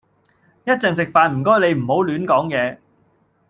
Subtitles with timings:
[0.63, 2.79] 一陣食飯唔該你唔好亂講嘢